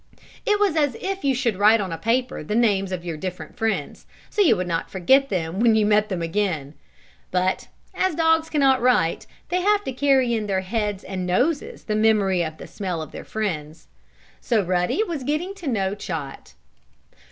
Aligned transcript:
It 0.47 0.59
was 0.59 0.75
as 0.75 0.95
if 0.99 1.23
you 1.23 1.35
should 1.35 1.57
write 1.59 1.79
on 1.79 1.91
a 1.91 1.97
paper 1.99 2.41
the 2.43 2.55
names 2.55 2.91
of 2.91 3.05
your 3.05 3.17
different 3.17 3.55
friends, 3.55 4.07
so 4.31 4.41
you 4.41 4.55
would 4.57 4.65
not 4.67 4.89
forget 4.89 5.29
them 5.29 5.59
when 5.59 5.75
you 5.75 5.85
met 5.85 6.09
them 6.09 6.23
again. 6.23 6.73
But, 7.29 7.67
as 7.93 8.15
dogs 8.15 8.49
can 8.49 8.61
not 8.61 8.81
write, 8.81 9.27
they 9.49 9.61
have 9.61 9.83
to 9.83 9.91
carry 9.93 10.33
in 10.33 10.47
their 10.47 10.61
heads 10.61 11.03
and 11.03 11.27
noses 11.27 11.83
the 11.83 11.95
memory 11.95 12.43
of 12.43 12.57
the 12.57 12.65
smell 12.65 12.99
of 12.99 13.11
their 13.11 13.23
friends. 13.23 13.85
So 14.39 14.63
Ruddy 14.63 15.03
was 15.03 15.21
getting 15.23 15.53
to 15.53 15.67
know 15.67 15.93
Chot. 15.93 16.55